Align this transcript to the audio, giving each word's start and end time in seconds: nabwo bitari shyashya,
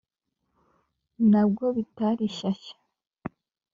nabwo 1.29 1.65
bitari 1.75 2.25
shyashya, 2.37 2.75